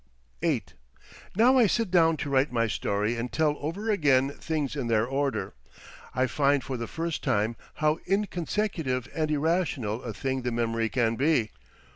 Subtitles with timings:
[0.41, 0.63] VIII
[1.35, 5.05] Now I sit down to write my story and tell over again things in their
[5.05, 5.53] order,
[6.15, 11.17] I find for the first time how inconsecutive and irrational a thing the memory can
[11.17, 11.51] be.